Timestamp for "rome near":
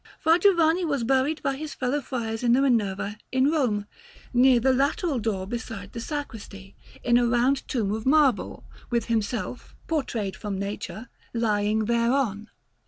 3.51-4.59